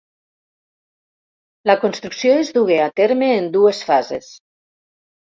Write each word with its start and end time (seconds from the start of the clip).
La 1.71 1.75
construcció 1.83 2.37
es 2.43 2.49
dugué 2.55 2.77
a 2.85 2.87
terme 3.01 3.27
en 3.41 3.51
dues 3.57 3.83
fases. 3.91 4.31